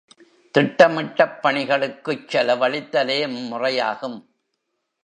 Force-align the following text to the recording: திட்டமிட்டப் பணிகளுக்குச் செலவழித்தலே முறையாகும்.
திட்டமிட்டப் 0.55 1.39
பணிகளுக்குச் 1.43 2.25
செலவழித்தலே 2.31 3.19
முறையாகும். 3.49 4.19